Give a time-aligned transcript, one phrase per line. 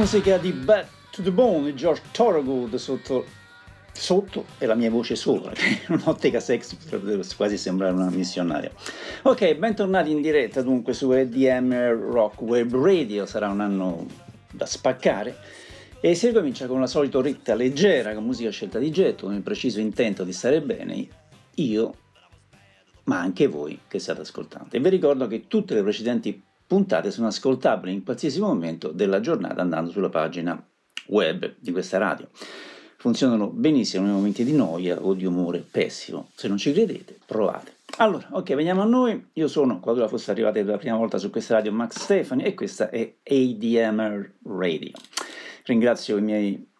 [0.00, 3.26] Musica di Back to the Bone di George Thorogood sotto,
[3.92, 8.72] sotto e la mia voce sopra, che in un'ottica sexy potrebbe quasi sembrare una missionaria.
[9.24, 14.06] Ok, bentornati in diretta dunque su EDM Rock Web Radio, sarà un anno
[14.50, 15.36] da spaccare.
[16.00, 19.42] E si ricomincia con la solita ritta leggera, con musica scelta di getto, con il
[19.42, 21.06] preciso intento di stare bene,
[21.56, 21.94] io,
[23.04, 24.74] ma anche voi che state ascoltando.
[24.74, 29.60] E vi ricordo che tutte le precedenti puntate sono ascoltabili in qualsiasi momento della giornata
[29.60, 30.64] andando sulla pagina
[31.06, 32.28] web di questa radio.
[32.96, 36.30] Funzionano benissimo nei momenti di noia o di umore pessimo.
[36.32, 37.78] Se non ci credete, provate.
[37.96, 39.30] Allora, ok, veniamo a noi.
[39.32, 42.54] Io sono, qualora fosse arrivate per la prima volta su questa radio, Max Stefani e
[42.54, 44.92] questa è ADMR Radio.
[45.64, 46.70] Ringrazio i miei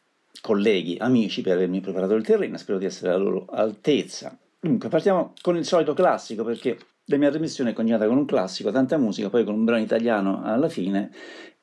[0.41, 4.39] colleghi, amici per avermi preparato il terreno, spero di essere alla loro altezza.
[4.61, 6.79] Dunque, partiamo con il solito classico perché
[7.11, 10.43] la mia trasmissione è coniata con un classico, tanta musica, poi con un brano italiano
[10.43, 11.11] alla fine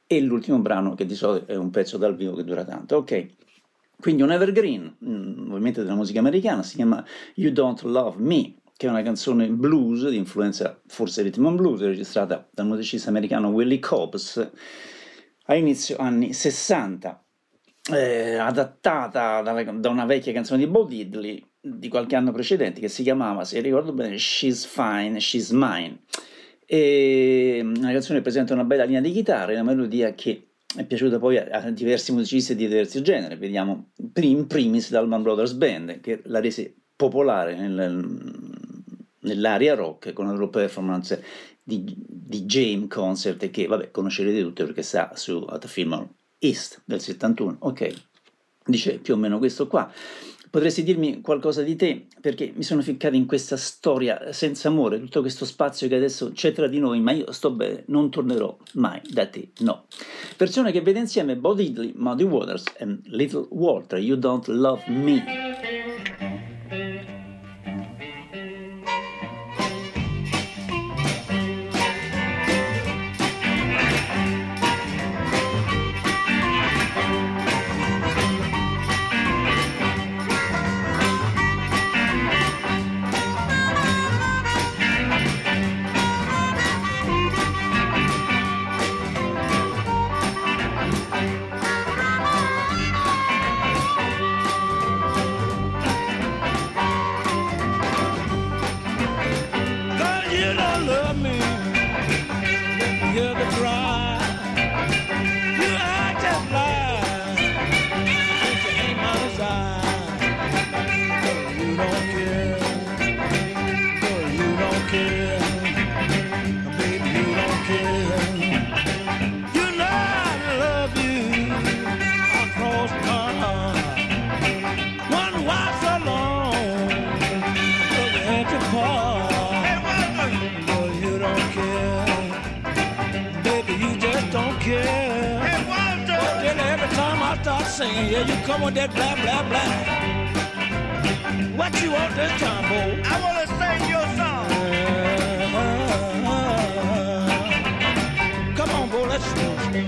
[0.05, 2.97] e l'ultimo brano che di solito è un pezzo dal vivo che dura tanto.
[2.97, 3.27] Ok,
[3.99, 7.03] quindi un evergreen, mm, ovviamente della musica americana, si chiama
[7.35, 11.81] You Don't Love Me, che è una canzone blues di influenza forse rhythm and blues,
[11.81, 14.51] registrata dal musicista americano Willie Cobbs
[15.49, 17.23] a inizio anni 60,
[17.93, 21.43] eh, adattata da, da una vecchia canzone di Bo Diddley
[21.75, 25.99] di qualche anno precedente che si chiamava, se ricordo bene, She's Fine, She's Mine.
[26.65, 31.37] E una canzone presenta una bella linea di chitarra, una melodia che è piaciuta poi
[31.37, 33.35] a, diversi musicisti di diversi generi.
[33.35, 38.05] Vediamo in primis da Allman Brothers Band che la rese popolare nel,
[39.19, 41.23] nell'area rock con la loro performance
[41.61, 46.07] di, di James Concert che vabbè conoscerete tutti perché sta su At Film
[46.39, 47.93] East del 71 ok
[48.65, 49.91] dice più o meno questo qua
[50.57, 52.07] Potresti dirmi qualcosa di te?
[52.19, 56.51] Perché mi sono ficcato in questa storia senza amore, tutto questo spazio che adesso c'è
[56.51, 59.85] tra di noi, ma io sto bene, non tornerò mai da te, no.
[60.35, 65.46] Persone che vede insieme Bo Diddley, Muddy Waters e Little Walter, You Don't Love Me.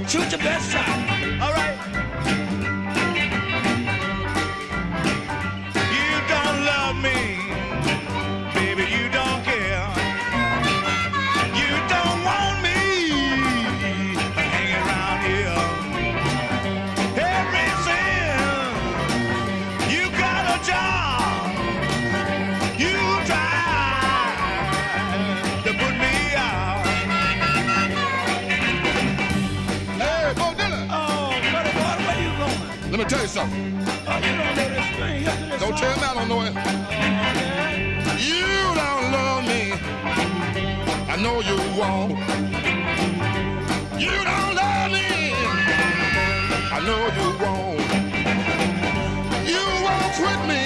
[0.10, 0.89] Shoot your best shot.
[35.70, 36.54] Don't tell me I don't know it.
[38.18, 38.46] You
[38.80, 39.62] don't love me.
[41.08, 42.12] I know you won't.
[44.02, 45.08] You don't love me.
[46.76, 47.82] I know you won't.
[49.46, 50.64] You won't quit me.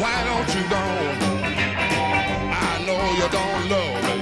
[0.00, 0.84] Why don't you go?
[2.56, 3.68] I know you don't?
[3.68, 4.18] Love me.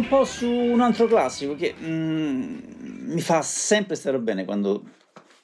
[0.00, 2.58] un po' su un altro classico che mm,
[3.12, 4.82] mi fa sempre stare bene quando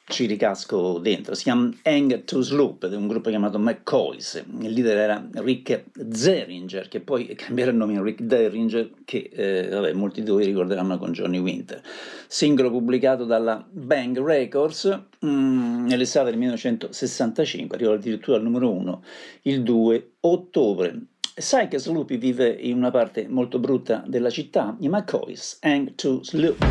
[0.09, 1.35] ci ricasco dentro.
[1.35, 4.43] Si chiama Hang to Sloop ed è un gruppo chiamato McCoys.
[4.61, 9.69] Il leader era Rick Zeringer, che poi cambierà il nome in Rick Derringer, che eh,
[9.69, 11.83] vabbè, molti di voi ricorderanno con Johnny Winter.
[12.27, 19.03] Singolo pubblicato dalla Bang Records mm, nell'estate del 1965, arrivò addirittura al numero 1
[19.43, 20.99] il 2 ottobre.
[21.39, 24.75] Sai che Sloopy vive in una parte molto brutta della città?
[24.81, 26.65] I McCoys, Hang to Sloop.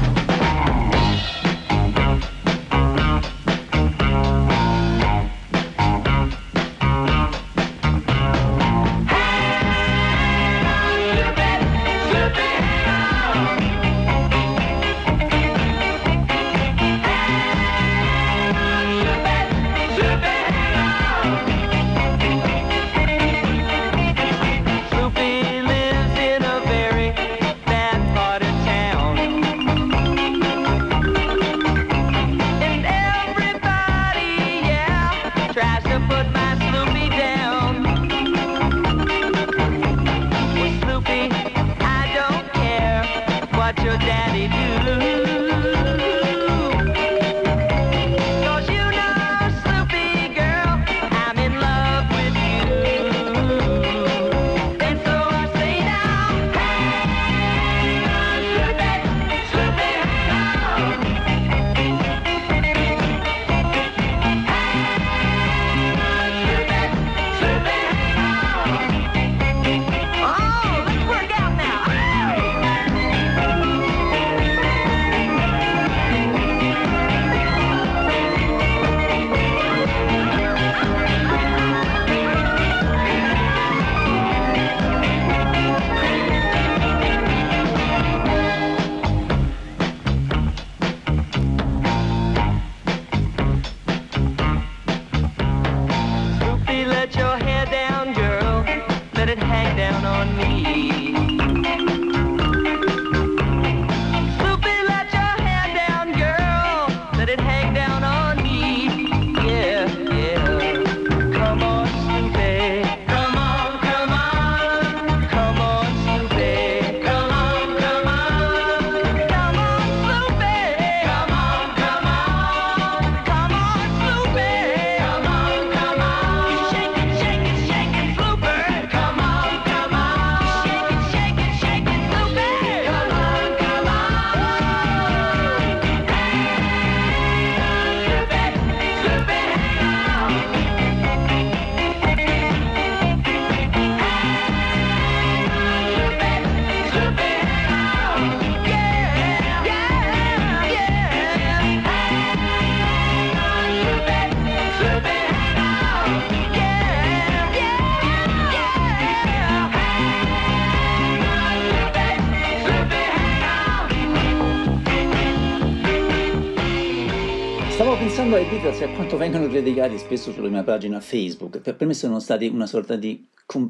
[168.66, 171.60] Beatles e a quanto vengono criticati spesso sulla mia pagina Facebook.
[171.60, 173.28] Per, me sono stati una sorta di,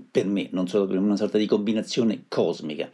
[0.10, 2.90] per me, non solo per me, una sorta di combinazione cosmica.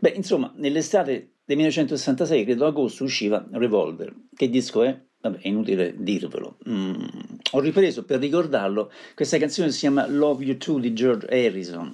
[0.00, 4.14] Beh, insomma, nell'estate del 1966, credo agosto, usciva Revolver.
[4.34, 4.98] Che disco è?
[5.24, 6.58] Vabbè, è inutile dirvelo.
[6.68, 6.94] Mm,
[7.52, 11.92] Ho ripreso per ricordarlo questa canzone si chiama Love You Too di George Harrison.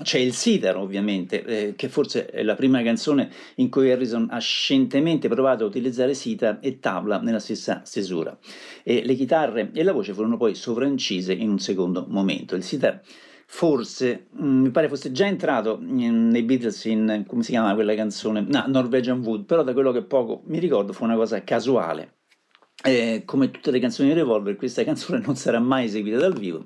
[0.00, 4.38] C'è il sitar, ovviamente, eh, che forse è la prima canzone in cui Harrison ha
[4.38, 8.36] scientemente provato a utilizzare sitar e tabla nella stessa stesura.
[8.82, 12.56] E le chitarre e la voce furono poi sovraincise in un secondo momento.
[12.56, 13.02] Il sitar
[13.44, 18.40] forse, mm, mi pare fosse già entrato nei Beatles in, come si chiama quella canzone?
[18.48, 22.14] No, Norwegian Wood, però da quello che poco mi ricordo fu una cosa casuale.
[22.84, 26.64] Eh, come tutte le canzoni di Revolver, questa canzone non sarà mai eseguita dal vivo,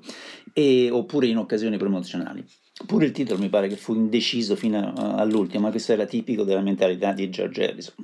[0.53, 2.43] e- oppure in occasioni promozionali.
[2.85, 6.43] Pure il titolo mi pare che fu indeciso fino a- all'ultimo, ma questo era tipico
[6.43, 7.95] della mentalità di George Harrison.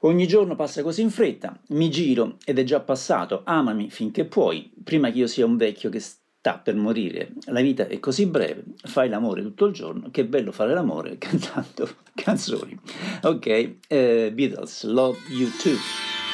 [0.00, 4.70] Ogni giorno passa così in fretta, mi giro ed è già passato, amami finché puoi,
[4.84, 7.32] prima che io sia un vecchio che sta per morire.
[7.46, 11.88] La vita è così breve, fai l'amore tutto il giorno, che bello fare l'amore cantando
[12.14, 12.78] canzoni.
[13.22, 13.46] Ok,
[13.88, 16.25] eh, Beatles, Love You Too.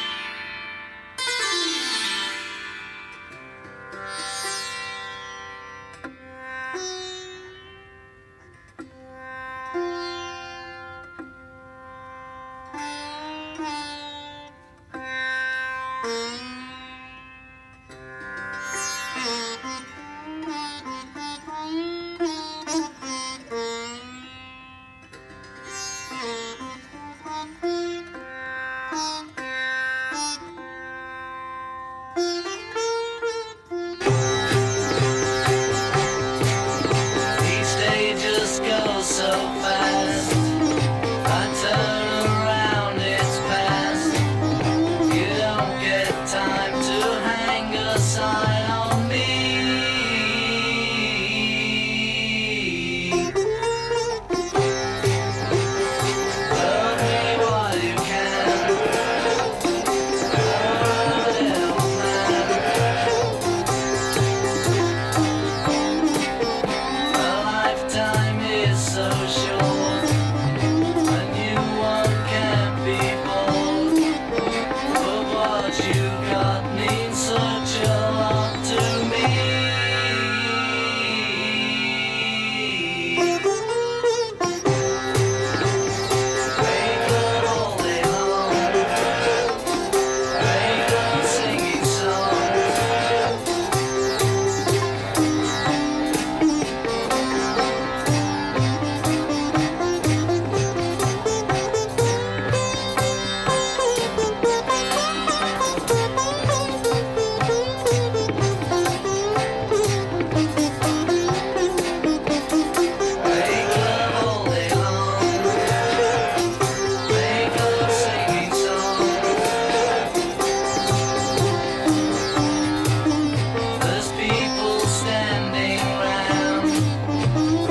[16.03, 16.52] Música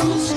[0.01, 0.30] Who's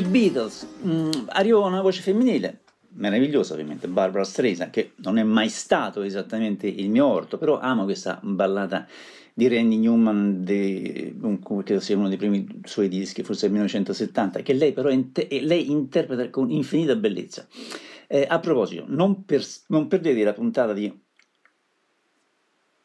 [0.00, 2.60] i Beatles, Mm, arrivò una voce femminile,
[2.94, 7.84] meravigliosa ovviamente, Barbara Streisand, che non è mai stato esattamente il mio orto, però amo
[7.84, 8.86] questa ballata
[9.34, 10.42] di Randy Newman,
[11.20, 15.28] un- credo sia uno dei primi suoi dischi, forse del 1970, che lei però inte-
[15.28, 17.46] e lei interpreta con infinita bellezza.
[18.08, 20.92] Eh, a proposito, non, per, non perdetevi la puntata di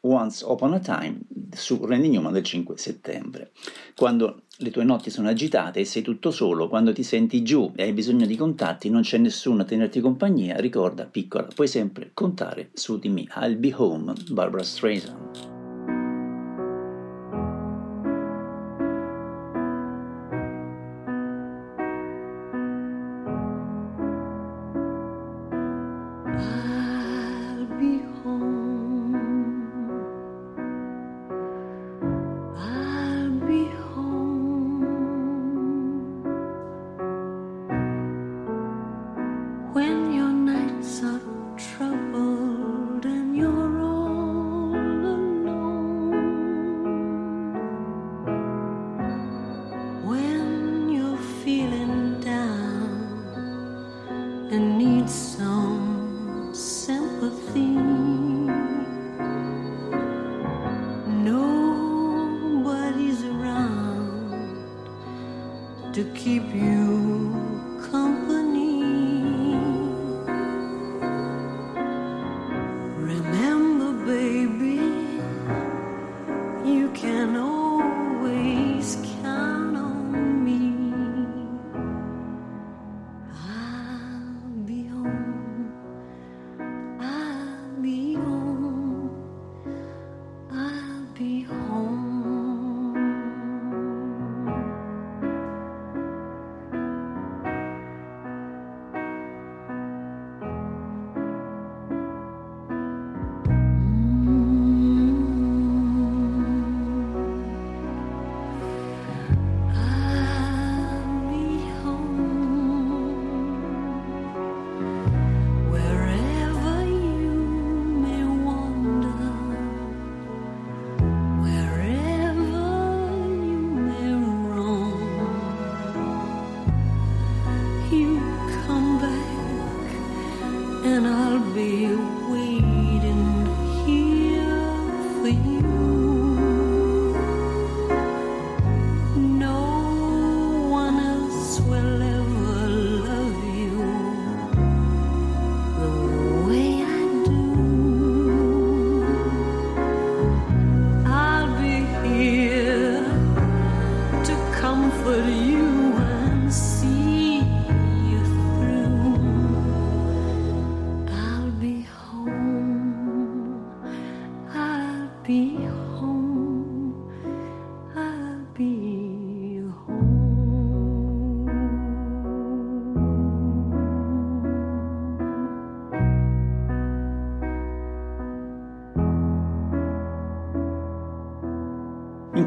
[0.00, 1.18] Once Upon a Time
[1.52, 3.50] su Randy Newman del 5 settembre.
[3.96, 7.82] Quando le tue notti sono agitate e sei tutto solo, quando ti senti giù e
[7.82, 12.70] hai bisogno di contatti, non c'è nessuno a tenerti compagnia, ricorda, piccola, puoi sempre contare
[12.72, 13.26] su di me.
[13.36, 15.55] I'll be home, Barbara Streisand.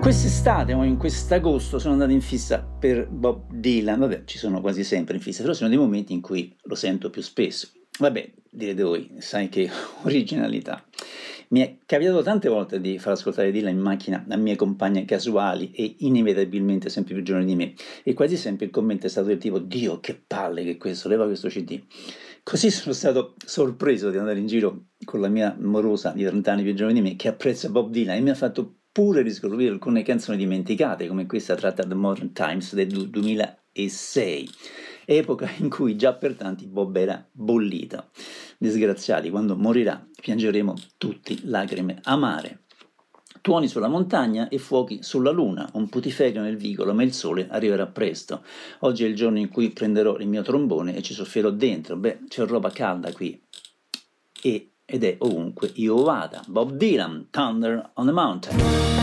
[0.09, 3.99] Quest'estate o in quest'agosto sono andato in fissa per Bob Dylan.
[3.99, 7.11] Vabbè, ci sono quasi sempre in fissa, però sono dei momenti in cui lo sento
[7.11, 7.69] più spesso.
[7.99, 9.69] Vabbè, direte voi, sai che
[10.01, 10.83] originalità.
[11.49, 15.69] Mi è capitato tante volte di far ascoltare Dylan in macchina a mie compagne casuali
[15.73, 19.37] e inevitabilmente sempre più giovani di me, e quasi sempre il commento è stato del
[19.37, 21.79] tipo: Dio, che palle che questo, leva questo CD.
[22.41, 26.63] Così sono stato sorpreso di andare in giro con la mia morosa di 30 anni
[26.63, 30.03] più giovane di me che apprezza Bob Dylan e mi ha fatto pure riscoprire alcune
[30.03, 34.49] canzoni dimenticate come questa tratta da Modern Times del du- 2006
[35.05, 38.09] epoca in cui già per tanti Bob era bollito
[38.57, 42.63] disgraziati quando morirà piangeremo tutti lacrime amare
[43.41, 47.87] tuoni sulla montagna e fuochi sulla luna, un putiferio nel vicolo, ma il sole arriverà
[47.87, 48.43] presto.
[48.79, 51.95] Oggi è il giorno in cui prenderò il mio trombone e ci soffierò dentro.
[51.95, 53.41] Beh, c'è roba calda qui.
[54.41, 56.43] E, ed è ovunque io vada.
[56.47, 58.98] Bob Dylan, Thunder on the Mountain.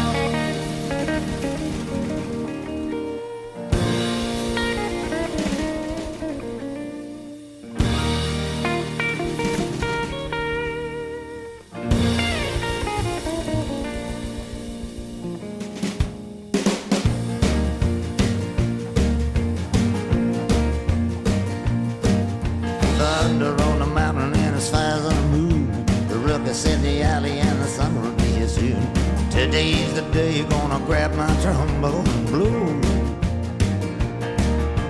[29.37, 32.81] Today's the day you're gonna grab my trombone and blow.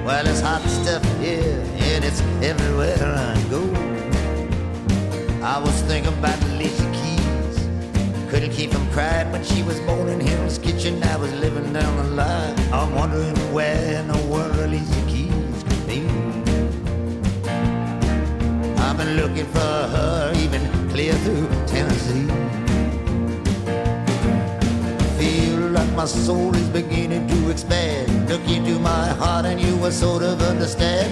[0.04, 3.62] Well, it's hot stuff here and it's everywhere I go.
[5.44, 7.56] I was thinking about Alicia Keys.
[8.30, 11.02] Couldn't keep from crying when she was born in Hill's Kitchen.
[11.02, 12.56] I was living down the line.
[12.72, 16.06] I'm wondering where in the world Alicia Keys could be.
[18.78, 19.58] I've been looking for
[19.96, 22.65] her even clear through Tennessee.
[25.96, 28.28] My soul is beginning to expand.
[28.28, 31.10] Look into my heart and you will sort of understand.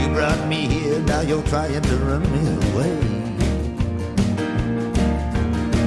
[0.00, 2.40] You brought me here, now you're trying to run me
[2.70, 2.96] away.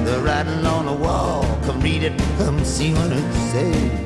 [0.04, 4.05] The writing on the wall, come read it, come see what it says.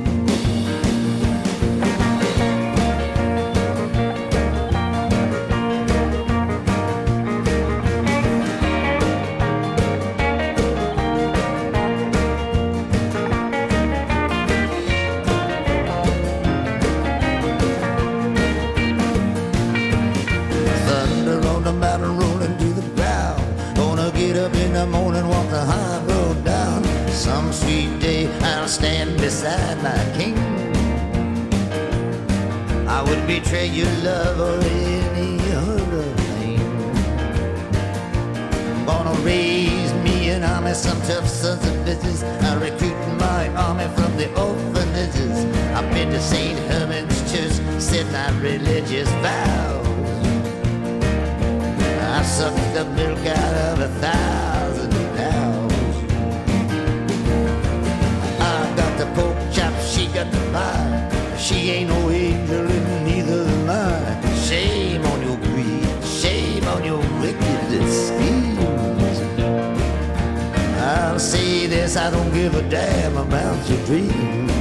[71.90, 74.52] This, I don't give a damn about your dreams.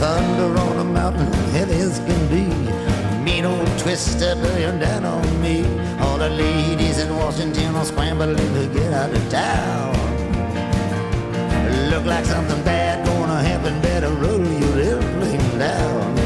[0.00, 2.44] Thunder on a mountain, heavy as can be.
[3.22, 5.64] Mean old twister bearing down on me.
[6.00, 9.94] All the ladies in Washington are scrambling to get out of town.
[11.90, 16.18] Look like something bad gonna happen, better roll your airplane down.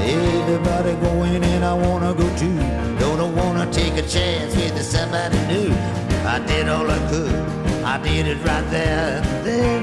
[0.00, 2.58] Everybody going and I wanna go too.
[2.98, 6.15] Don't wanna take a chance with somebody new.
[6.26, 7.34] I did all I could,
[7.84, 9.82] I did it right there and then.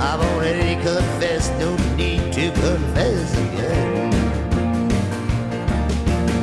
[0.00, 4.10] I've already confessed, no need to confess again.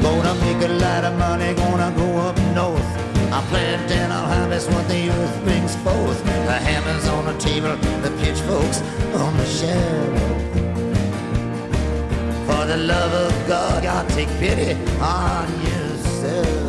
[0.01, 2.91] Gonna make a lot of money, gonna go up north.
[3.33, 6.23] I'll plant and I'll harvest what the earth brings forth.
[6.23, 8.81] The hammers on the table, the pitchforks
[9.13, 10.19] on the shelf.
[12.47, 16.66] For the love of God, God take pity on yourself.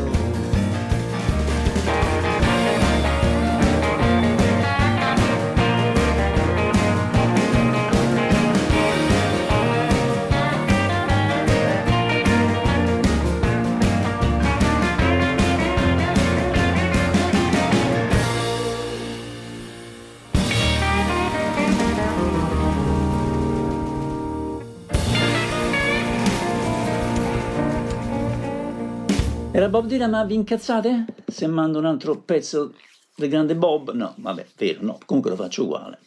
[29.58, 31.04] Era Bob Dylan, ma vi incazzate?
[31.26, 32.74] Se mando un altro pezzo
[33.16, 33.90] del grande Bob?
[33.90, 35.98] No, vabbè, vero, no, comunque lo faccio uguale.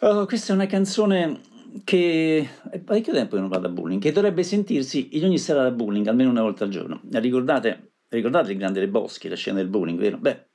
[0.00, 1.40] Oh, questa è una canzone
[1.84, 5.62] che è parecchio tempo che non vado a bowling, che dovrebbe sentirsi in ogni sera
[5.62, 7.00] da bowling, almeno una volta al giorno.
[7.10, 10.18] Ricordate, ricordate il grande Boschi, la scena del bowling, vero?
[10.18, 10.48] Beh,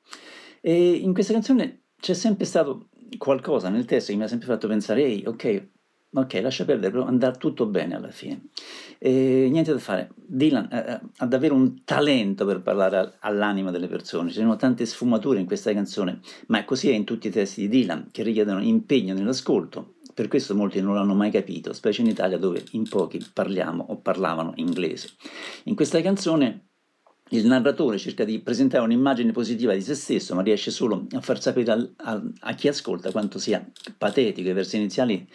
[0.62, 4.68] e in questa canzone c'è sempre stato qualcosa nel testo che mi ha sempre fatto
[4.68, 5.70] pensare, ehi, ok,
[6.12, 8.50] ok, lascia perdere, però andrà tutto bene alla fine.
[8.98, 13.88] E niente da fare, Dylan eh, ha davvero un talento per parlare al- all'anima delle
[13.88, 17.62] persone, ci sono tante sfumature in questa canzone, ma così è in tutti i testi
[17.62, 22.08] di Dylan, che richiedono impegno nell'ascolto, per questo molti non l'hanno mai capito, specie in
[22.08, 25.12] Italia dove in pochi parliamo o parlavano inglese.
[25.66, 26.66] In questa canzone
[27.30, 31.40] il narratore cerca di presentare un'immagine positiva di se stesso, ma riesce solo a far
[31.40, 33.66] sapere al- a, a chi ascolta quanto sia
[33.98, 34.50] patetico.
[34.50, 35.28] I versi iniziali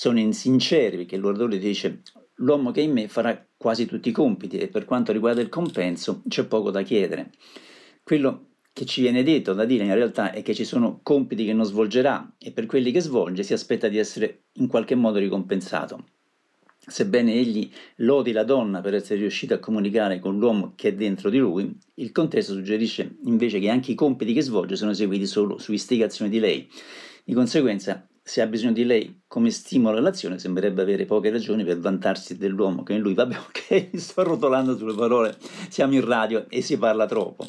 [0.00, 2.00] sono insinceri perché il narratore dice
[2.36, 5.50] l'uomo che è in me farà quasi tutti i compiti e per quanto riguarda il
[5.50, 7.32] compenso c'è poco da chiedere.
[8.02, 11.52] Quello che ci viene detto da dire in realtà è che ci sono compiti che
[11.52, 16.02] non svolgerà e per quelli che svolge si aspetta di essere in qualche modo ricompensato.
[16.78, 21.28] Sebbene egli lodi la donna per essere riuscita a comunicare con l'uomo che è dentro
[21.28, 25.58] di lui, il contesto suggerisce invece che anche i compiti che svolge sono eseguiti solo
[25.58, 26.66] su istigazione di lei.
[27.22, 31.80] Di conseguenza, se ha bisogno di lei come stimolo all'azione, sembrerebbe avere poche ragioni per
[31.80, 33.12] vantarsi dell'uomo che in lui.
[33.12, 33.34] Vabbè,
[33.82, 35.36] ok, sto rotolando sulle parole,
[35.68, 37.44] siamo in radio e si parla troppo.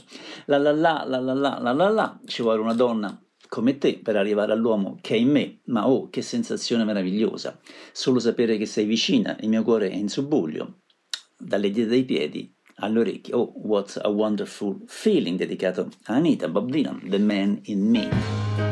[0.46, 3.16] La la la, la la la, la la la, ci vuole una donna
[3.48, 7.60] come te per arrivare all'uomo che è in me, ma oh, che sensazione meravigliosa!
[7.92, 10.80] Solo sapere che sei vicina, il mio cuore è in subbuglio,
[11.38, 13.36] dalle dita dei piedi alle orecchie.
[13.36, 18.71] Oh, what a wonderful feeling, dedicato a Anita Bob Dylan, The Man in Me.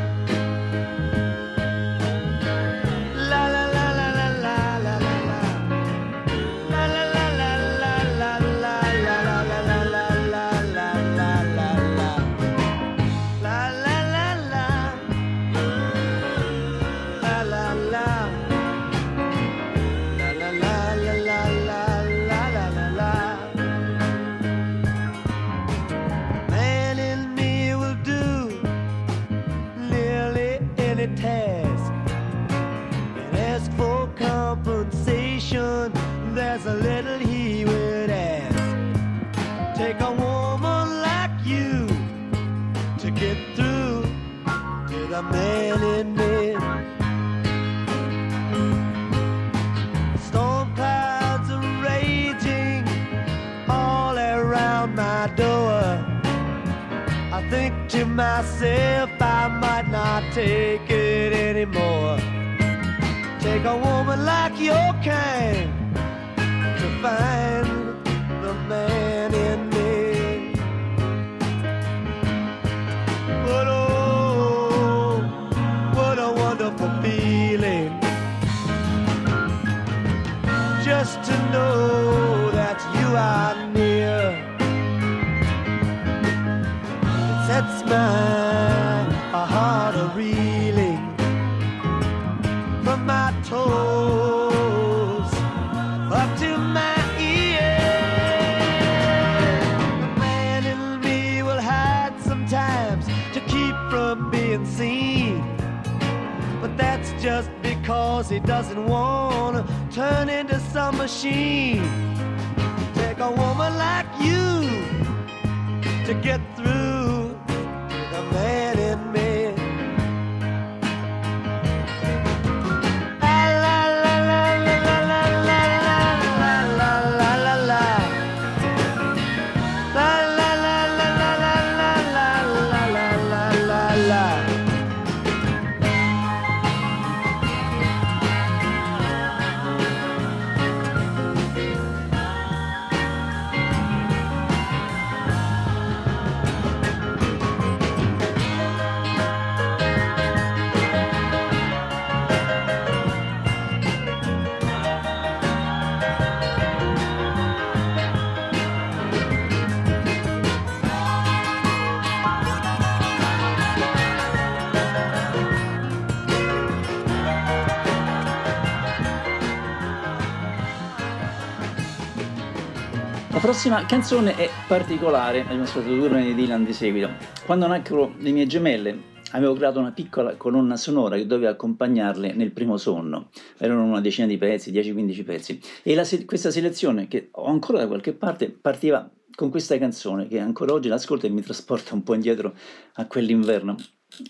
[173.60, 177.10] Prossima canzone è particolare, abbiamo ascoltato due brani di Dylan di seguito.
[177.44, 178.98] Quando nacquero le mie gemelle
[179.32, 183.28] avevo creato una piccola colonna sonora che doveva accompagnarle nel primo sonno.
[183.58, 185.60] Erano una decina di pezzi, 10-15 pezzi.
[185.82, 190.38] E se- questa selezione, che ho ancora da qualche parte, partiva con questa canzone che
[190.38, 192.54] ancora oggi l'ascolto e mi trasporta un po' indietro
[192.94, 193.76] a quell'inverno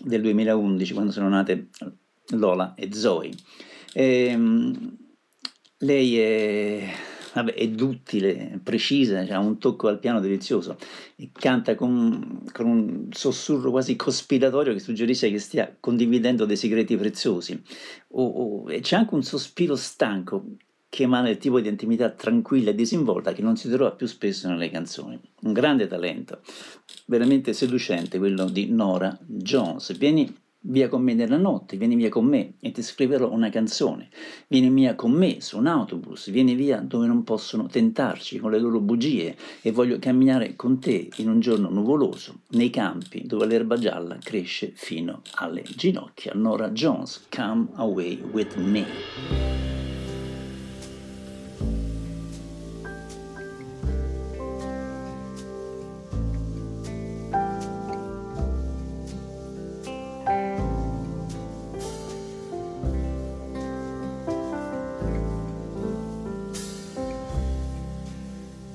[0.01, 1.69] del 2011, quando sono nate
[2.31, 3.29] Lola e Zoe.
[3.93, 4.97] Ehm,
[5.77, 6.89] lei è,
[7.33, 10.77] vabbè, è duttile, precisa, ha un tocco al piano delizioso
[11.15, 16.97] e canta con, con un sussurro quasi cospiratorio che suggerisce che stia condividendo dei segreti
[16.97, 17.61] preziosi.
[18.09, 18.25] O-
[18.63, 20.45] o- e c'è anche un sospiro stanco
[20.89, 24.49] che emana il tipo di intimità tranquilla e disinvolta che non si trova più spesso
[24.49, 25.17] nelle canzoni.
[25.43, 26.41] Un grande talento,
[27.05, 29.97] veramente seducente quello di Nora Jones.
[29.97, 30.29] Vieni
[30.61, 34.09] via con me nella notte, vieni via con me e ti scriverò una canzone.
[34.47, 38.59] Vieni via con me su un autobus, vieni via dove non possono tentarci con le
[38.59, 43.77] loro bugie e voglio camminare con te in un giorno nuvoloso nei campi dove l'erba
[43.77, 46.33] gialla cresce fino alle ginocchia.
[46.35, 49.90] Nora Jones, Come Away With Me.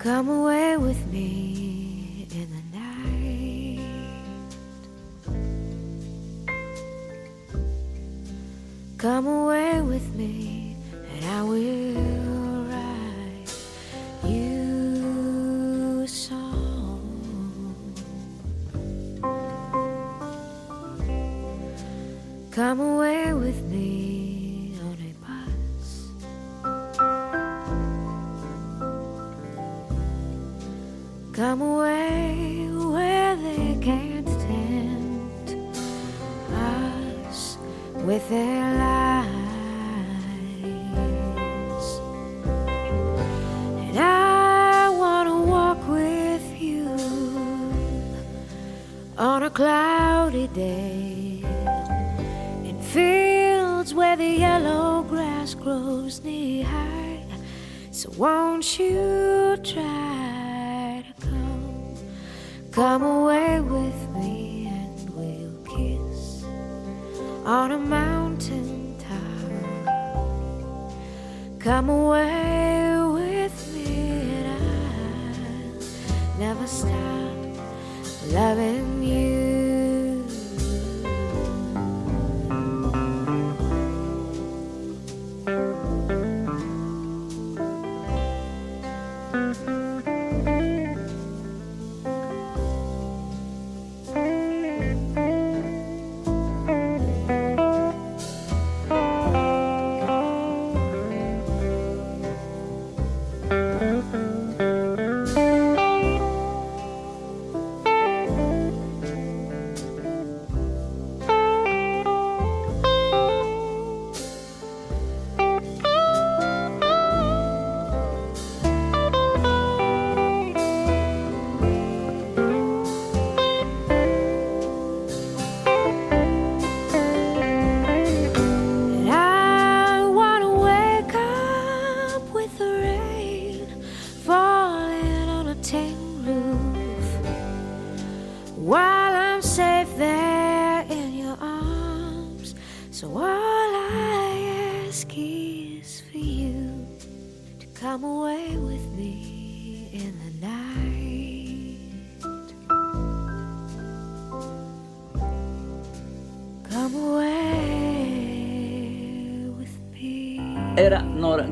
[0.07, 0.56] Come away
[62.77, 63.16] come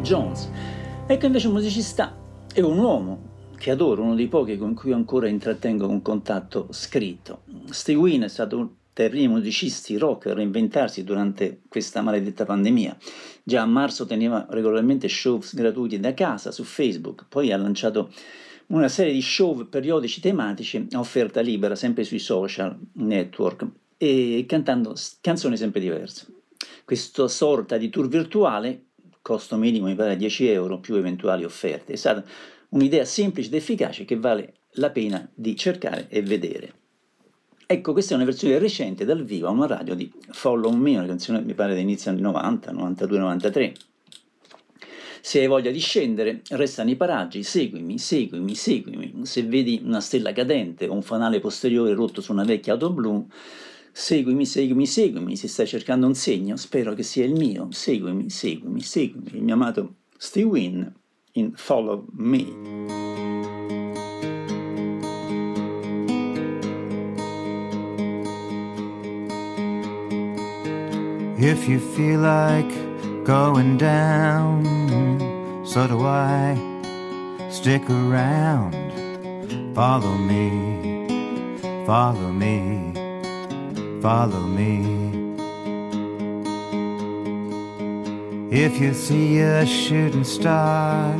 [0.04, 0.50] Jones.
[1.06, 2.14] Ecco invece un musicista
[2.52, 7.40] e un uomo che adoro, uno dei pochi con cui ancora intrattengo un contatto scritto.
[7.70, 12.96] Steve Wynn è stato dei primi musicisti rock a reinventarsi durante questa maledetta pandemia.
[13.42, 18.12] Già a marzo teneva regolarmente show gratuiti da casa su Facebook, poi ha lanciato
[18.66, 24.94] una serie di show periodici tematici a offerta libera, sempre sui social network, e cantando
[25.22, 26.26] canzoni sempre diverse.
[26.84, 28.82] Questa sorta di tour virtuale,
[29.24, 32.22] costo minimo mi pare 10 euro più eventuali offerte, è stata
[32.68, 36.74] un'idea semplice ed efficace che vale la pena di cercare e vedere.
[37.64, 41.06] Ecco, questa è una versione recente dal vivo a una radio di Follow Me, una
[41.06, 43.72] canzone mi pare dell'inizio anni 90, 92, 93.
[45.22, 49.24] Se hai voglia di scendere, resta nei paraggi, seguimi, seguimi, seguimi.
[49.24, 53.26] Se vedi una stella cadente o un fanale posteriore rotto su una vecchia auto blu,
[53.94, 55.36] seguimi, seguimi, seguimi.
[55.36, 57.68] Se stai cercando un segno, spero che sia il mio.
[57.70, 59.30] Seguimi, seguimi, seguimi.
[59.32, 60.92] Il mio amato Steve Wynn
[61.32, 62.92] in Follow Me.
[71.36, 72.72] If you feel like
[73.24, 74.64] going down,
[75.64, 76.72] so do I.
[77.50, 78.74] Stick around,
[79.74, 81.06] follow me,
[81.86, 82.93] follow me,
[84.04, 84.76] follow me.
[88.64, 91.14] If you see a shooting star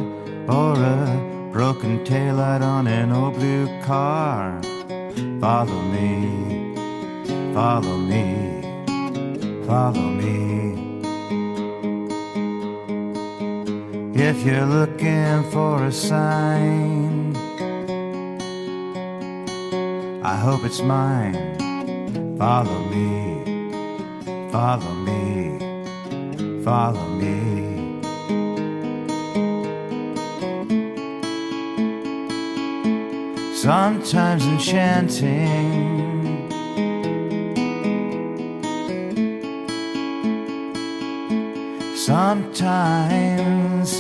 [0.49, 4.61] or a broken taillight on an old blue car,
[5.41, 6.75] follow me,
[7.55, 8.55] follow me
[9.67, 10.75] follow me.
[14.15, 17.35] If you're looking for a sign,
[20.23, 21.64] I hope it's mine.
[22.39, 23.05] Follow me,
[24.51, 25.59] follow me,
[26.65, 27.31] follow me.
[33.55, 36.05] Sometimes enchanting.
[42.05, 43.95] sometimes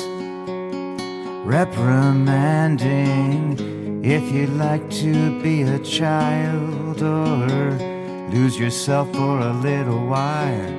[1.47, 7.93] reprimanding if you'd like to be a child or
[8.35, 10.75] lose yourself for a little while.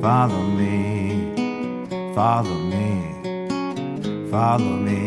[0.00, 1.34] Follow me,
[2.14, 5.05] follow me, follow me.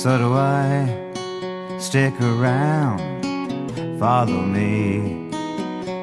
[0.00, 0.88] So do I.
[1.78, 3.00] Stick around,
[3.98, 5.28] follow me,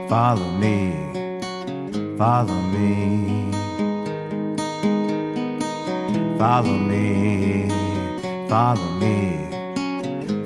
[0.07, 0.93] follow me,
[2.15, 3.47] follow me.
[6.37, 7.67] Follow me,
[8.47, 9.15] follow me,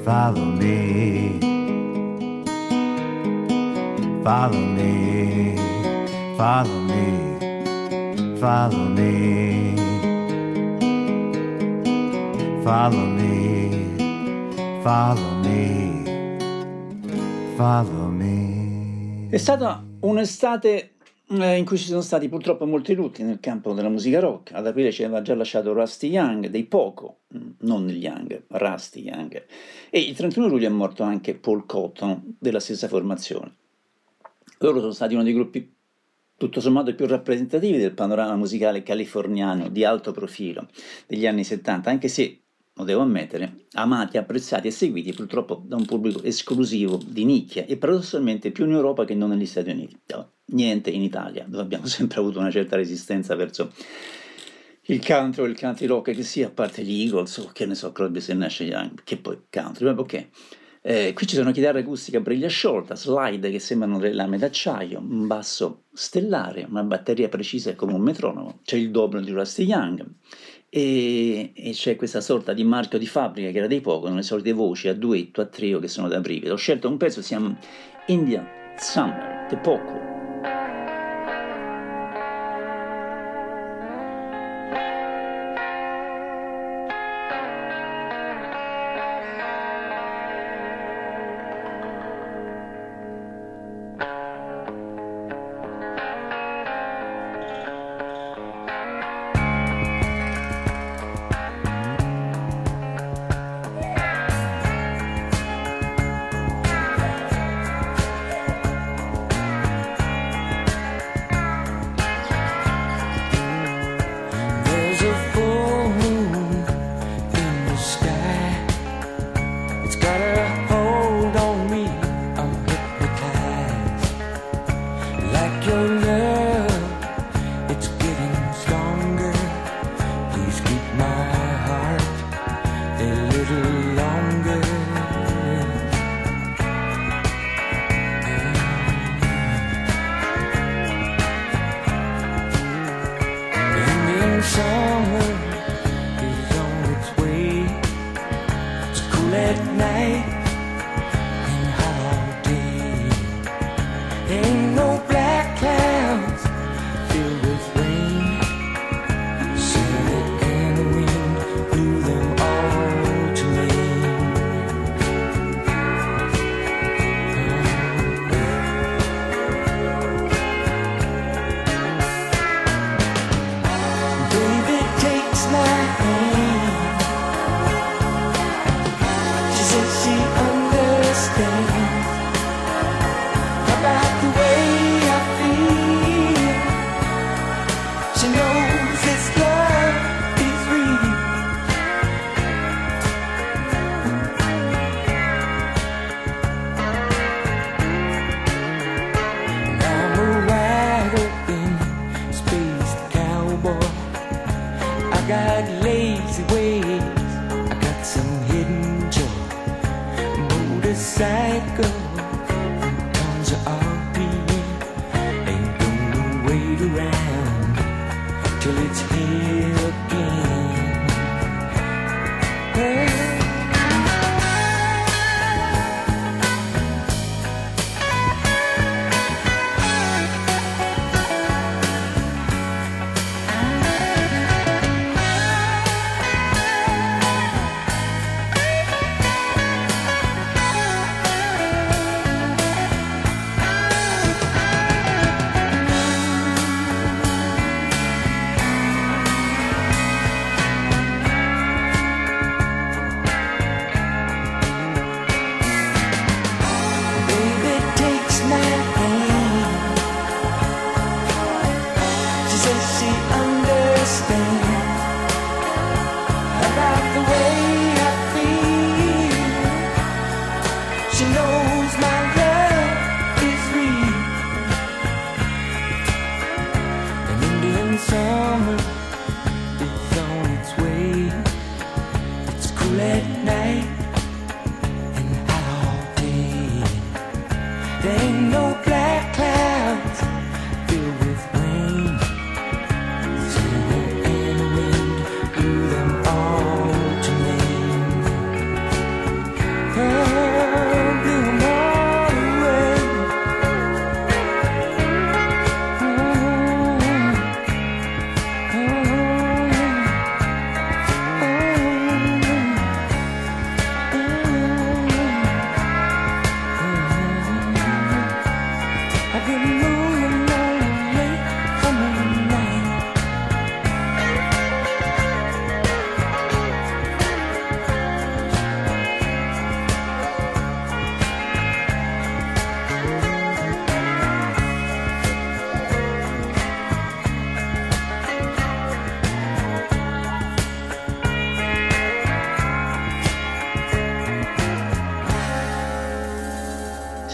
[0.06, 1.40] follow me.
[4.24, 5.58] Follow me,
[6.38, 9.81] follow me, follow me.
[12.72, 16.38] Follow me, follow me,
[17.58, 19.28] follow me.
[19.30, 20.94] È stata un'estate
[21.32, 24.54] eh, in cui ci sono stati purtroppo molti lutti nel campo della musica rock.
[24.54, 29.44] Ad aprile ci aveva già lasciato Rusty Young, dei Poco, mm, non Young, Rusty Young.
[29.90, 33.54] E il 31 luglio è morto anche Paul Cotton della stessa formazione.
[34.60, 35.74] Loro sono stati uno dei gruppi
[36.42, 40.68] tutto sommato più rappresentativi del panorama musicale californiano di alto profilo
[41.06, 42.41] degli anni 70, anche se,
[42.74, 47.78] lo devo ammettere, amati, apprezzati e seguiti purtroppo da un pubblico esclusivo di nicchia e
[47.78, 50.00] paradossalmente più in Europa che non negli Stati Uniti.
[50.08, 53.72] No, Niente in Italia, dove abbiamo sempre avuto una certa resistenza verso
[54.86, 57.76] il country o il country rock che sia, a parte gli Eagles o che ne
[57.76, 60.28] so, Crosby, Nash Young, che poi country, ma ok.
[60.84, 64.98] Eh, qui ci sono chitarre acustica a briglia sciolta, slide che sembrano delle lame d'acciaio,
[64.98, 70.04] un basso stellare, una batteria precisa come un metronomo, c'è il dobro di Rusty Young
[70.74, 74.54] e, e c'è questa sorta di marchio di fabbrica che era dei poco, le solite
[74.54, 76.54] voci a duetto, a trio che sono da brivido.
[76.54, 77.54] Ho scelto un pezzo, si chiama
[78.08, 78.48] Indian
[78.78, 80.21] Summer, The Poco.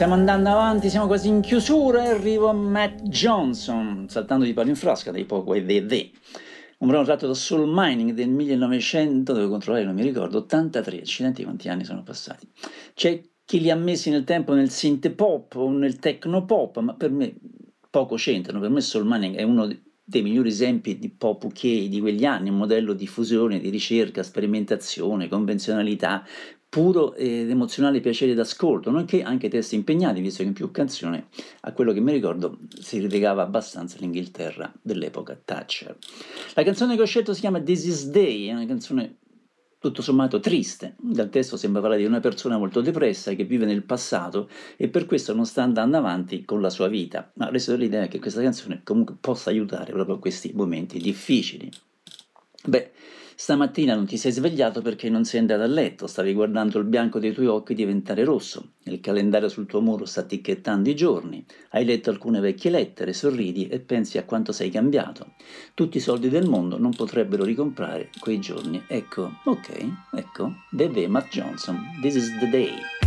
[0.08, 4.70] Stiamo andando avanti, siamo quasi in chiusura e arrivo a Matt Johnson, saltando di palo
[4.70, 6.12] in frasca dei Poco e dei The.
[6.78, 11.44] Un brano tratto da Soul Mining del 1900, devo controllare, non mi ricordo, 83, accidenti
[11.44, 12.48] quanti anni sono passati.
[12.94, 16.94] C'è chi li ha messi nel tempo nel synth pop o nel techno pop, ma
[16.94, 17.36] per me
[17.90, 18.62] poco c'entrano.
[18.62, 22.24] Per me Soul Manning è uno de- dei migliori esempi di pop UK di quegli
[22.24, 26.26] anni, un modello di fusione, di ricerca, sperimentazione, convenzionalità,
[26.70, 31.24] puro ed emozionale piacere d'ascolto, nonché anche testi impegnati, visto che in più canzoni,
[31.62, 35.98] a quello che mi ricordo, si rilegava abbastanza l'Inghilterra dell'epoca Thatcher.
[36.54, 39.18] La canzone che ho scelto si chiama This Is Day, è una canzone
[39.80, 40.96] tutto sommato triste.
[41.00, 45.06] Dal testo sembra parlare di una persona molto depressa che vive nel passato e per
[45.06, 47.32] questo non sta andando avanti con la sua vita.
[47.36, 51.70] Ma resto dell'idea che questa canzone comunque possa aiutare proprio a questi momenti difficili.
[52.68, 52.92] Beh,
[53.34, 57.18] stamattina non ti sei svegliato perché non sei andato a letto, stavi guardando il bianco
[57.18, 61.86] dei tuoi occhi diventare rosso, il calendario sul tuo muro sta ticchettando i giorni, hai
[61.86, 65.36] letto alcune vecchie lettere, sorridi e pensi a quanto sei cambiato.
[65.74, 68.84] Tutti i soldi del mondo non potrebbero ricomprare quei giorni.
[68.86, 73.07] Ecco, ok, ecco, Bebe Matt Johnson, This is the day.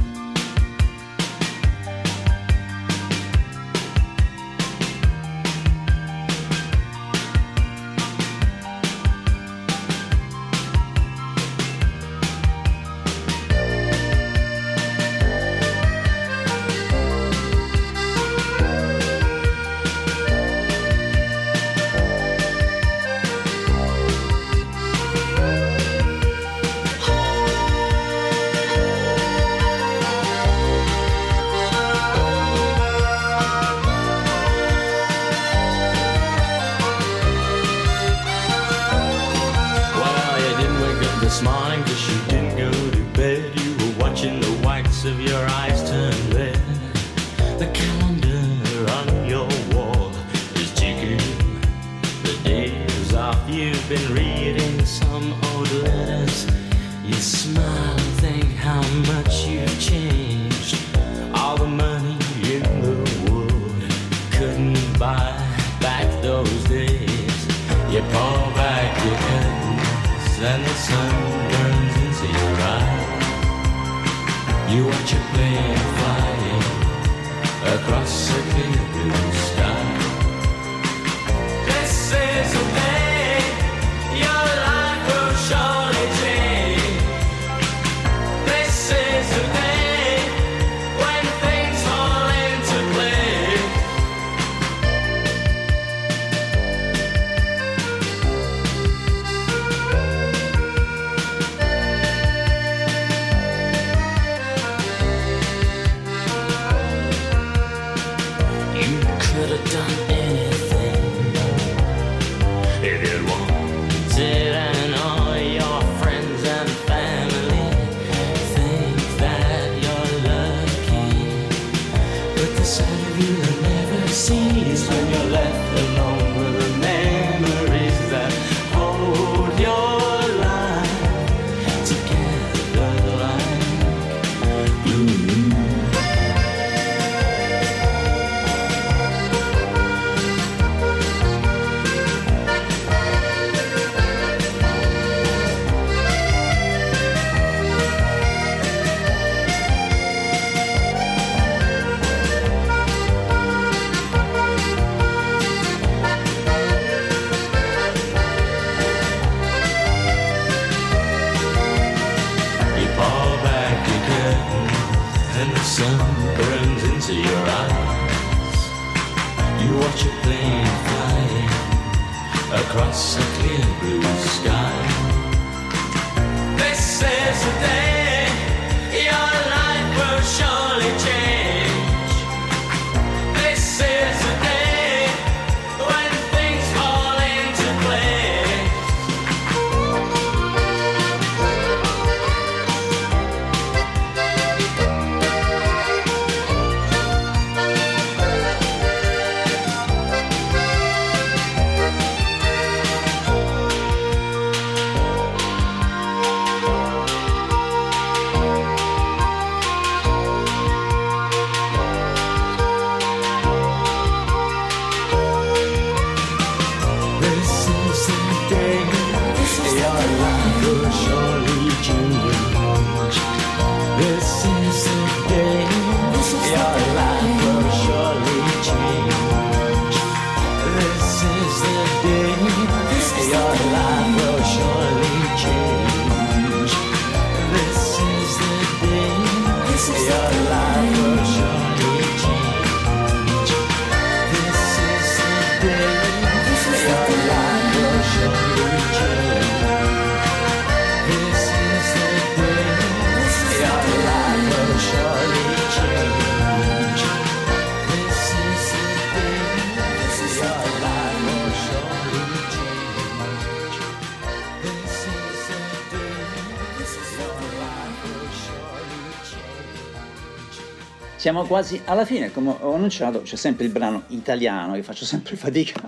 [271.30, 275.36] Siamo quasi alla fine, come ho annunciato, c'è sempre il brano italiano che faccio sempre
[275.38, 275.80] fatica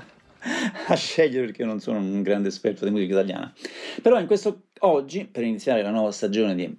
[0.86, 3.52] a scegliere perché non sono un grande esperto di musica italiana.
[4.00, 6.72] Però in questo oggi, per iniziare la nuova stagione di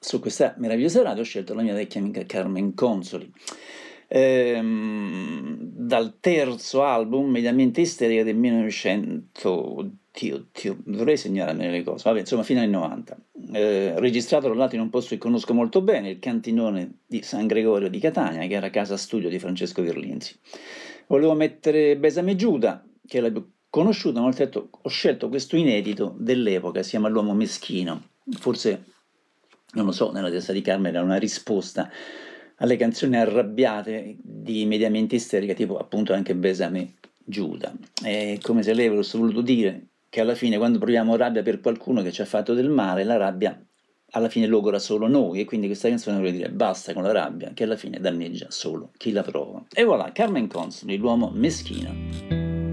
[0.00, 3.30] su questa meravigliosa radio, ho scelto la mia vecchia amica Carmen Consoli.
[4.08, 12.20] Ehm, dal terzo album, Mediamente Isterica del 1900, oddio, oddio, dovrei segnarmi le cose, vabbè,
[12.20, 13.16] insomma, fino anni 90.
[13.52, 17.46] Eh, registrato tra l'altro in un posto che conosco molto bene, il cantinone di San
[17.46, 20.34] Gregorio di Catania, che era casa studio di Francesco Virlinzi.
[21.08, 25.56] Volevo mettere Besame Giuda, che è la più conosciuta, ma ho, detto, ho scelto questo
[25.56, 28.08] inedito dell'epoca, si chiama L'uomo meschino.
[28.38, 28.84] Forse,
[29.74, 31.90] non lo so, nella testa di Carmen era una risposta
[32.58, 37.74] alle canzoni arrabbiate di mediamente isterica, tipo appunto anche Besame Giuda.
[38.02, 42.00] È come se lei avesse voluto dire che alla fine quando proviamo rabbia per qualcuno
[42.00, 43.62] che ci ha fatto del male, la rabbia
[44.12, 47.50] alla fine logora solo noi e quindi questa canzone vuole dire basta con la rabbia
[47.52, 49.62] che alla fine danneggia solo chi la prova.
[49.70, 52.65] E voilà, Carmen Consoli, l'uomo meschino.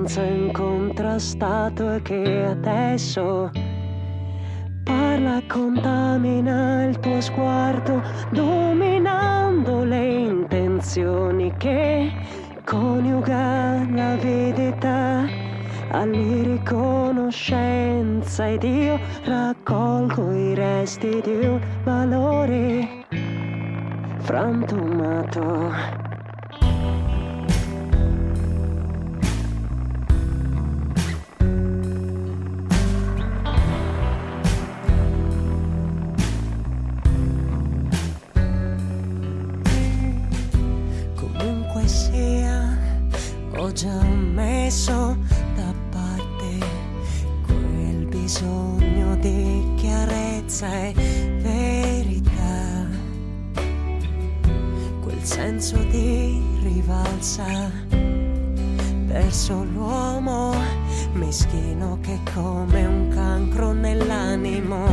[0.00, 3.50] avanza incontrastato e che adesso
[4.82, 12.10] parla e contamina il tuo sguardo, dominando le intenzioni che
[12.64, 15.26] coniuga l'avidità
[15.90, 23.04] all'irriconoscenza ed io raccolgo i resti di un valore
[24.20, 25.99] frantumato.
[43.80, 45.16] Già messo
[45.54, 46.58] da parte
[47.46, 50.92] quel bisogno di chiarezza e
[51.40, 52.86] verità,
[55.00, 57.70] quel senso di rivalsa
[59.06, 60.54] verso l'uomo
[61.14, 64.84] meschino che come un cancro nell'animo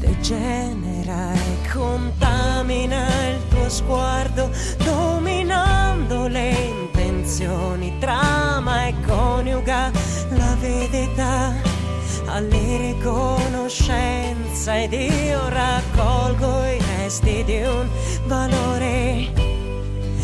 [0.00, 6.88] degenera e contamina il tuo sguardo, dominando le
[7.30, 9.92] intenzioni, trama e coniuga
[10.30, 11.54] l'avidità
[12.26, 17.88] all'irriconoscenza ed io raccolgo i resti di un
[18.26, 19.32] valore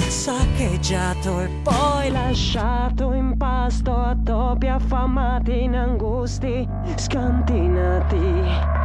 [0.09, 8.75] saccheggiato e poi lasciato in pasto a topi affamati in angusti scantinati.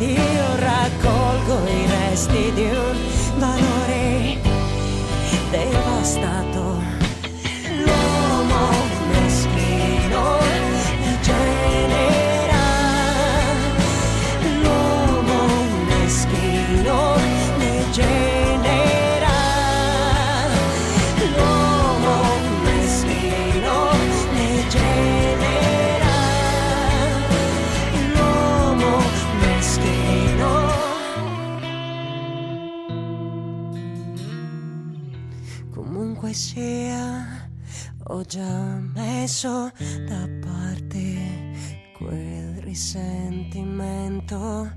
[0.00, 2.89] Ed io raccolgo i resti di un
[38.24, 39.70] già messo
[40.06, 41.52] da parte
[41.96, 44.70] quel risentimento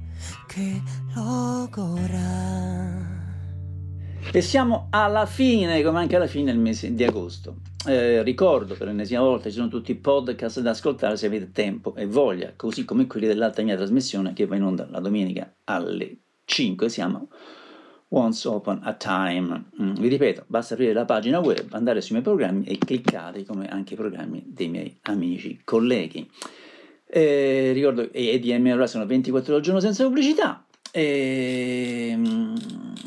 [0.47, 0.81] che
[1.15, 3.11] logora.
[4.31, 7.57] E siamo alla fine, come anche alla fine del mese di agosto.
[7.85, 11.95] Eh, ricordo per l'ennesima volta ci sono tutti i podcast da ascoltare se avete tempo
[11.95, 16.17] e voglia, così come quelli dell'altra mia trasmissione che va in onda la domenica alle
[16.45, 16.89] 5.
[16.89, 17.29] Siamo
[18.15, 19.65] Once Upon a Time.
[19.81, 23.67] Mm, vi ripeto, basta aprire la pagina web, andare sui miei programmi e cliccate come
[23.67, 26.29] anche i programmi dei miei amici colleghi.
[27.05, 30.65] Eh, ricordo che EDM ora sono 24 ore al giorno senza pubblicità.
[30.91, 32.55] E, mm,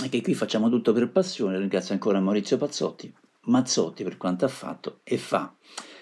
[0.04, 1.58] e che qui facciamo tutto per passione.
[1.58, 5.54] Ringrazio ancora Maurizio Pazzotti, Mazzotti per quanto ha fatto e fa.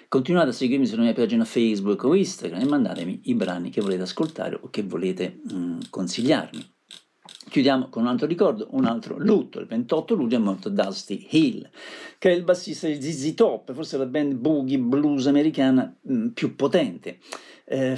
[0.09, 4.02] Continuate a seguirmi sulla mia pagina Facebook o Instagram e mandatemi i brani che volete
[4.02, 6.73] ascoltare o che volete mm, consigliarmi.
[7.49, 9.61] Chiudiamo con un altro ricordo, un altro lutto.
[9.61, 11.68] Il 28 luglio è morto Dusty Hill,
[12.18, 16.57] che è il bassista di ZZ Top, forse la band boogie blues americana mm, più
[16.57, 17.18] potente.
[17.66, 17.97] Eh,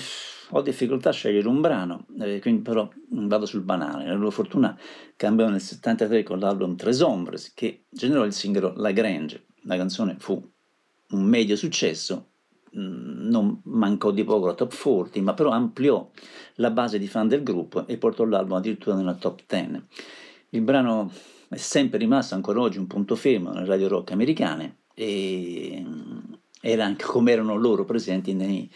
[0.51, 4.07] ho difficoltà a scegliere un brano, eh, quindi però vado sul banale.
[4.07, 4.79] La loro fortuna
[5.17, 9.47] cambiò nel 73 con l'album Tres Hombres, che generò il singolo La Grange.
[9.63, 10.41] La canzone fu
[11.11, 12.31] un medio successo,
[12.77, 16.09] mm, non mancò di poco la top 40, ma però ampliò
[16.57, 19.83] la base di fan del gruppo e portò l'album addirittura nella top 10.
[20.51, 21.11] Il brano
[21.49, 26.19] è sempre rimasto ancora oggi un punto fermo nelle radio rock americane e mm,
[26.61, 28.69] era anche come erano loro presenti nei,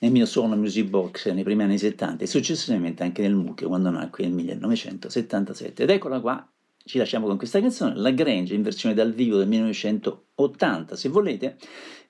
[0.00, 3.90] nel mio suono music box nei primi anni 70 e successivamente anche nel mucchio quando
[3.90, 5.82] nacque nel 1977.
[5.82, 6.48] Ed eccola qua,
[6.84, 10.96] ci lasciamo con questa canzone, La Grange in versione dal vivo del 1980.
[10.96, 11.58] Se volete,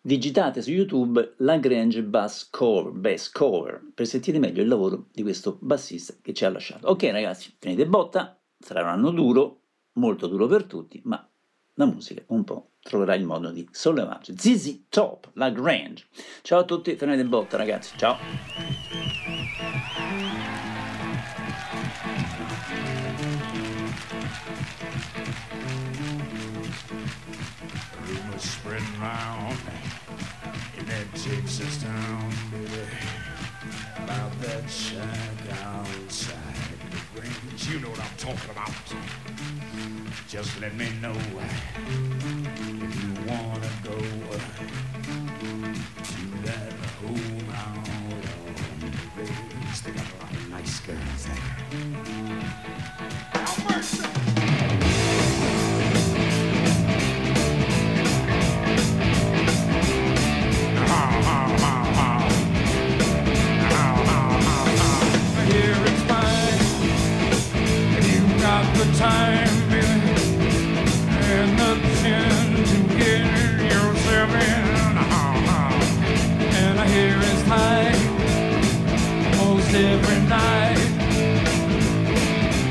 [0.01, 5.23] digitate su YouTube La Grange Bass Cover, Bass Cover per sentire meglio il lavoro di
[5.23, 6.89] questo bassista che ci ha lasciato.
[6.89, 9.63] Ok ragazzi, tenete botta, sarà un anno duro,
[9.95, 11.29] molto duro per tutti, ma
[11.75, 14.35] la musica un po' troverà il modo di sollevarci.
[14.37, 16.07] ZZ Top, La Grange.
[16.43, 19.08] Ciao a tutti, tenete botta ragazzi, ciao.
[31.29, 32.89] Texas town, baby,
[34.03, 36.39] about that shack outside
[36.91, 37.68] the range.
[37.68, 38.72] You know what I'm talking about.
[40.26, 41.24] Just let me know if
[42.66, 44.39] you wanna go to
[46.47, 46.72] that
[47.03, 48.87] home out on the
[49.20, 49.83] range.
[49.85, 51.58] They got a lot of nice girls there.
[68.99, 69.87] Time, baby,
[71.31, 71.73] and the
[72.03, 73.25] chance to get
[73.71, 74.65] yourself in.
[76.57, 77.95] And I hear it's high
[79.37, 80.81] most every night.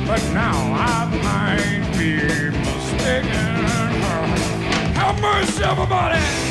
[0.06, 2.18] But now I might be
[2.60, 3.56] mistaken.
[4.96, 6.47] Have mercy, everybody!